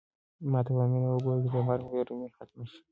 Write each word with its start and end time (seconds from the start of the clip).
ما 0.51 0.59
ته 0.65 0.71
په 0.77 0.83
مینه 0.91 1.07
وګوره 1.11 1.39
چې 1.43 1.49
د 1.53 1.55
مرګ 1.67 1.85
وېره 1.91 2.13
مې 2.19 2.27
ختمه 2.37 2.65
شي. 2.69 2.77